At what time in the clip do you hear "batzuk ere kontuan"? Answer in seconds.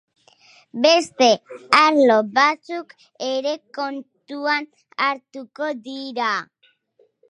2.39-4.71